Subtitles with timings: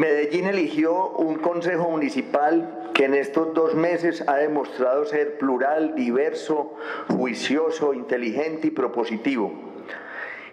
[0.00, 6.74] Medellín eligió un consejo municipal que en estos dos meses ha demostrado ser plural, diverso,
[7.08, 9.52] juicioso, inteligente y propositivo.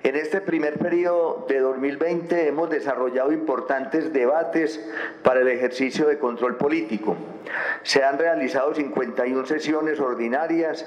[0.04, 4.86] En este primer periodo de 2020 hemos desarrollado importantes debates
[5.24, 7.16] para el ejercicio de control político.
[7.84, 10.86] Se han realizado 51 sesiones ordinarias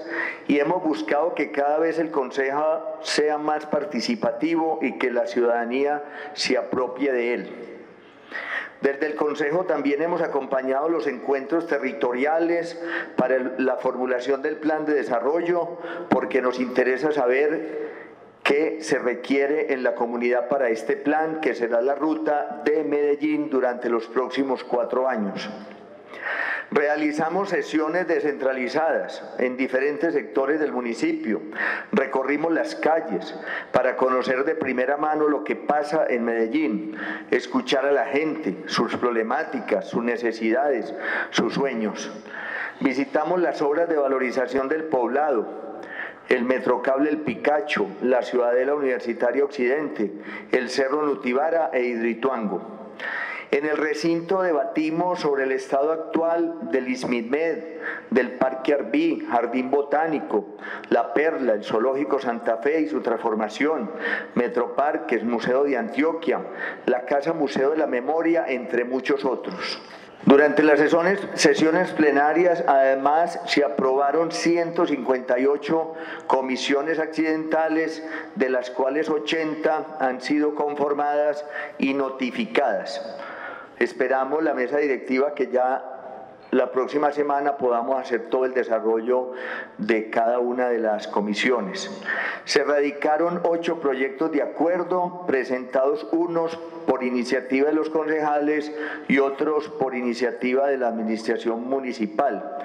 [0.48, 6.04] y hemos buscado que cada vez el Consejo sea más participativo y que la ciudadanía
[6.34, 7.69] se apropie de él.
[8.80, 12.80] Desde el Consejo también hemos acompañado los encuentros territoriales
[13.16, 15.78] para la formulación del plan de desarrollo
[16.08, 17.90] porque nos interesa saber
[18.42, 23.50] qué se requiere en la comunidad para este plan que será la ruta de Medellín
[23.50, 25.50] durante los próximos cuatro años.
[26.72, 31.42] Realizamos sesiones descentralizadas en diferentes sectores del municipio.
[31.90, 33.34] Recorrimos las calles
[33.72, 36.96] para conocer de primera mano lo que pasa en Medellín,
[37.32, 40.94] escuchar a la gente, sus problemáticas, sus necesidades,
[41.30, 42.08] sus sueños.
[42.78, 45.48] Visitamos las obras de valorización del poblado,
[46.28, 50.12] el Metrocable El Picacho, la Ciudadela Universitaria Occidente,
[50.52, 52.79] el Cerro Nutibara e Hidrituango.
[53.52, 57.58] En el recinto debatimos sobre el estado actual del ISMIDMED,
[58.10, 60.56] del Parque Arbí, Jardín Botánico,
[60.88, 63.90] La Perla, el Zoológico Santa Fe y su transformación,
[64.36, 66.40] Metroparques, Museo de Antioquia,
[66.86, 69.80] la Casa Museo de la Memoria, entre muchos otros.
[70.26, 75.94] Durante las sesiones, sesiones, plenarias, además, se aprobaron 158
[76.26, 78.06] comisiones accidentales,
[78.36, 81.44] de las cuales 80 han sido conformadas
[81.78, 83.02] y notificadas.
[83.80, 86.00] Esperamos la mesa directiva que ya
[86.50, 89.32] la próxima semana podamos hacer todo el desarrollo
[89.78, 91.90] de cada una de las comisiones.
[92.44, 98.70] Se radicaron ocho proyectos de acuerdo, presentados unos por iniciativa de los concejales
[99.08, 102.58] y otros por iniciativa de la Administración Municipal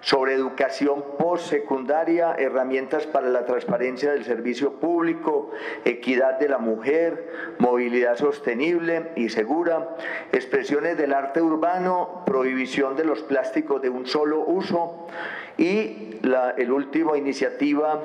[0.00, 5.50] sobre educación postsecundaria, herramientas para la transparencia del servicio público,
[5.84, 9.96] equidad de la mujer, movilidad sostenible y segura,
[10.32, 15.06] expresiones del arte urbano, prohibición de los plásticos de un solo uso
[15.56, 18.00] y la el último iniciativa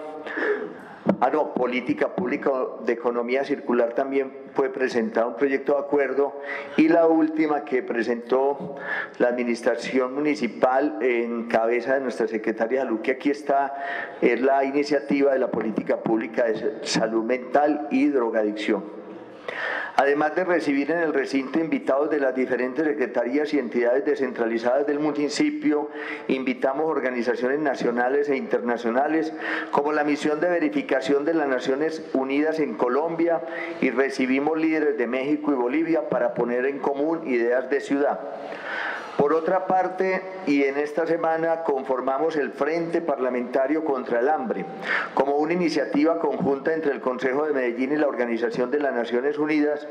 [1.20, 2.50] Ah, no, política pública
[2.86, 6.40] de economía circular también fue presentado un proyecto de acuerdo
[6.78, 8.76] y la última que presentó
[9.18, 13.74] la administración municipal en cabeza de nuestra secretaria de salud, que aquí está,
[14.22, 18.84] es la iniciativa de la política pública de salud mental y drogadicción.
[19.96, 25.00] Además de recibir en el recinto invitados de las diferentes secretarías y entidades descentralizadas del
[25.00, 25.90] municipio,
[26.28, 29.34] invitamos organizaciones nacionales e internacionales
[29.72, 33.42] como la misión de verificación de las Naciones Unidas en Colombia
[33.82, 38.20] y recibimos líderes de México y Bolivia para poner en común ideas de ciudad.
[39.24, 44.66] Por otra parte, y en esta semana conformamos el Frente Parlamentario contra el Hambre,
[45.14, 49.38] como una iniciativa conjunta entre el Consejo de Medellín y la Organización de las Naciones
[49.38, 49.88] Unidas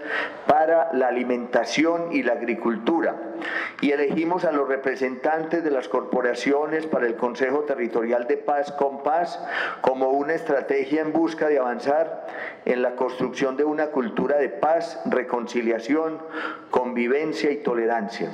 [0.47, 3.16] para la Alimentación y la Agricultura.
[3.81, 9.03] Y elegimos a los representantes de las corporaciones para el Consejo Territorial de Paz con
[9.03, 9.42] Paz
[9.81, 12.26] como una estrategia en busca de avanzar
[12.66, 16.19] en la construcción de una cultura de paz, reconciliación,
[16.71, 18.31] convivencia y tolerancia.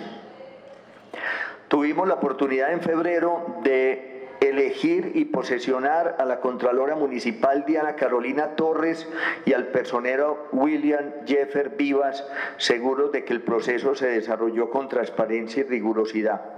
[1.69, 8.57] Tuvimos la oportunidad en febrero de elegir y posesionar a la Contralora Municipal Diana Carolina
[8.57, 9.09] Torres
[9.45, 12.27] y al personero William Jeffer Vivas,
[12.57, 16.58] seguros de que el proceso se desarrolló con transparencia y rigurosidad.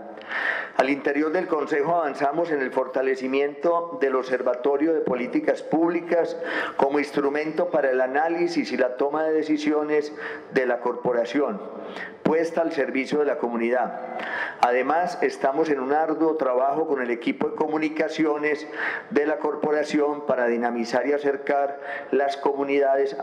[0.77, 6.37] Al interior del Consejo avanzamos en el fortalecimiento del Observatorio de Políticas Públicas
[6.77, 10.13] como instrumento para el análisis y la toma de decisiones
[10.53, 11.61] de la corporación,
[12.23, 14.01] puesta al servicio de la comunidad.
[14.61, 18.67] Además, estamos en un arduo trabajo con el equipo de comunicaciones
[19.11, 21.79] de la corporación para dinamizar y acercar
[22.11, 23.17] las comunidades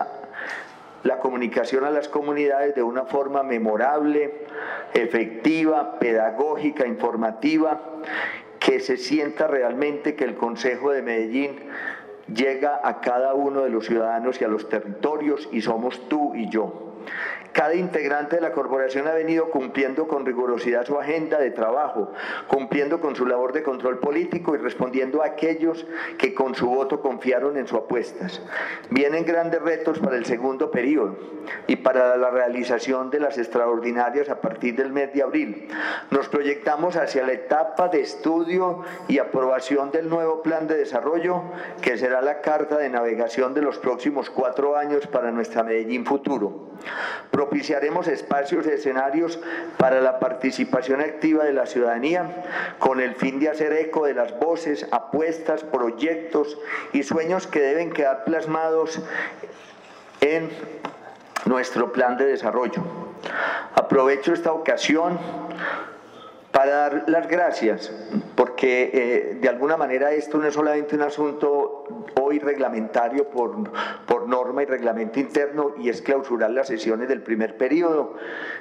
[1.04, 4.46] la comunicación a las comunidades de una forma memorable,
[4.94, 7.82] efectiva, pedagógica, informativa,
[8.60, 11.60] que se sienta realmente que el Consejo de Medellín
[12.34, 16.50] llega a cada uno de los ciudadanos y a los territorios y somos tú y
[16.50, 16.97] yo.
[17.58, 22.12] Cada integrante de la corporación ha venido cumpliendo con rigurosidad su agenda de trabajo,
[22.48, 25.88] cumpliendo con su labor de control político y respondiendo a aquellos
[26.20, 28.44] que con su voto confiaron en sus apuestas.
[28.92, 31.18] Vienen grandes retos para el segundo periodo
[31.66, 35.68] y para la realización de las extraordinarias a partir del mes de abril.
[36.12, 41.42] Nos proyectamos hacia la etapa de estudio y aprobación del nuevo plan de desarrollo
[41.82, 46.68] que será la carta de navegación de los próximos cuatro años para nuestra Medellín futuro.
[47.32, 49.40] Propiciaremos espacios y escenarios
[49.78, 54.38] para la participación activa de la ciudadanía con el fin de hacer eco de las
[54.40, 56.58] voces, apuestas, proyectos
[56.94, 59.00] y sueños que deben quedar plasmados
[60.22, 60.50] en
[61.46, 62.82] nuestro plan de desarrollo.
[63.76, 65.18] Aprovecho esta ocasión
[66.52, 67.92] para dar las gracias,
[68.36, 71.84] porque eh, de alguna manera esto no es solamente un asunto
[72.20, 73.56] hoy reglamentario por,
[74.28, 78.16] norma y reglamento interno y es clausurar las sesiones del primer periodo,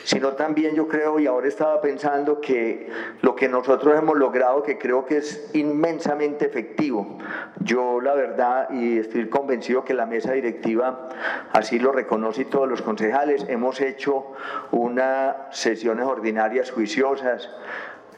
[0.05, 2.91] sino también yo creo, y ahora estaba pensando que
[3.23, 7.19] lo que nosotros hemos logrado, que creo que es inmensamente efectivo,
[7.61, 11.09] yo la verdad, y estoy convencido que la mesa directiva
[11.53, 14.33] así lo reconoce y todos los concejales, hemos hecho
[14.71, 17.51] unas sesiones ordinarias juiciosas,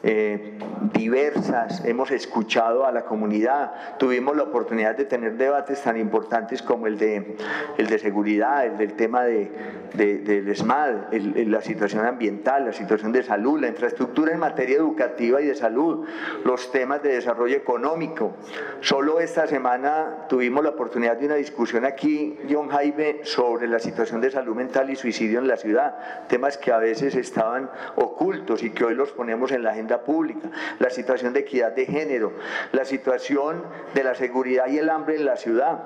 [0.03, 0.57] eh,
[0.93, 6.87] diversas, hemos escuchado a la comunidad, tuvimos la oportunidad de tener debates tan importantes como
[6.87, 7.35] el de,
[7.77, 9.51] el de seguridad, el del tema de,
[9.93, 15.47] del SMAD, la situación ambiental, la situación de salud, la infraestructura en materia educativa y
[15.47, 16.07] de salud,
[16.45, 18.35] los temas de desarrollo económico.
[18.81, 24.21] Solo esta semana tuvimos la oportunidad de una discusión aquí, John Jaime, sobre la situación
[24.21, 28.71] de salud mental y suicidio en la ciudad, temas que a veces estaban ocultos y
[28.71, 30.49] que hoy los ponemos en la agenda pública,
[30.79, 32.33] la situación de equidad de género,
[32.71, 33.63] la situación
[33.93, 35.79] de la seguridad y el hambre en la ciudad.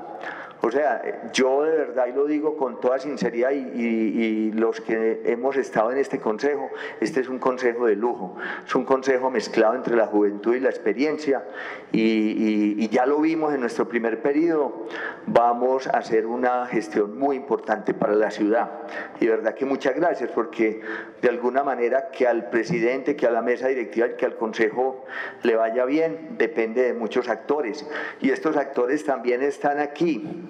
[0.66, 5.58] O sea, yo de verdad, y lo digo con toda sinceridad, y, los que hemos
[5.58, 6.70] estado en este consejo,
[7.02, 10.70] este es un consejo de lujo, es un consejo mezclado entre la juventud y la
[10.70, 11.44] experiencia,
[11.92, 14.88] y, ya lo vimos en nuestro primer periodo,
[15.26, 18.84] vamos a hacer una gestión muy importante para la ciudad.
[19.20, 20.80] Y de verdad que muchas gracias, porque
[21.22, 25.04] de alguna manera que al presidente, que a la mesa directiva, que al consejo
[25.42, 27.86] le vaya bien, depende de muchos actores,
[28.22, 30.50] y estos actores también están aquí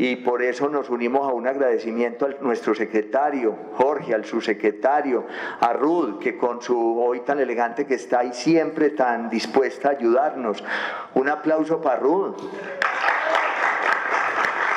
[0.00, 5.26] y por eso nos unimos a un agradecimiento a nuestro secretario, Jorge, al subsecretario,
[5.60, 9.92] a Ruth, que con su hoy tan elegante que está y siempre tan dispuesta a
[9.92, 10.62] ayudarnos.
[11.14, 12.36] Un aplauso para Ruth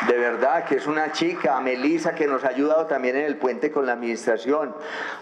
[0.08, 3.38] de verdad que es una chica, a Melisa que nos ha ayudado también en el
[3.38, 4.74] puente con la administración,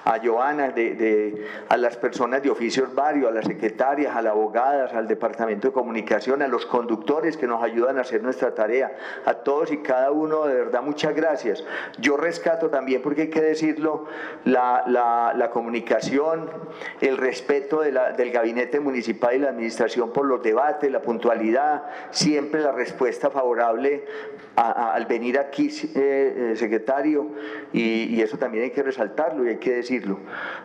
[0.06, 4.94] a Joana, de, a las personas de oficios varios, a las secretarias, a las abogadas,
[4.94, 8.96] al departamento de comunicación, a los conductores que nos ayudan a hacer nuestra tarea,
[9.26, 11.64] a todos y cada uno, de verdad muchas gracias.
[11.98, 14.06] Yo rescato también, porque hay que decirlo,
[14.46, 16.50] la, la, comunicación,
[17.02, 22.72] el respeto del gabinete municipal y la administración por los debates, la puntualidad, siempre la
[22.72, 24.06] respuesta favorable
[24.72, 27.32] al venir aquí, eh, eh, secretario,
[27.74, 30.20] y, eso también hay que resaltarlo y hay que decirlo.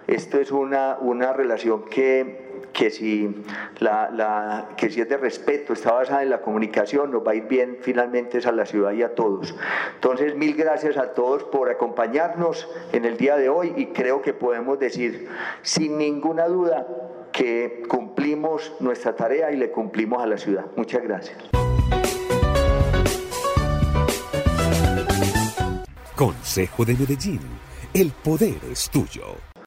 [0.06, 3.42] Esto es una, una relación que que si,
[3.78, 7.44] la, que si es de respeto, está basada en la comunicación, nos va a ir
[7.44, 9.54] bien finalmente a la ciudad y a todos.
[9.94, 14.34] Entonces, mil gracias a todos por acompañarnos en el día de hoy y creo que
[14.34, 15.28] podemos decir
[15.62, 16.86] sin ninguna duda
[17.32, 20.66] que cumplimos nuestra tarea y le cumplimos a la ciudad.
[20.76, 21.63] Muchas gracias.
[26.16, 27.40] Consejo de Medellín.
[27.93, 29.53] El poder es tuyo.